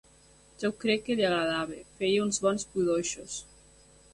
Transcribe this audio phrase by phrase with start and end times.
[0.61, 3.37] Ja ho crec que li agradava, feia uns bons budoixos!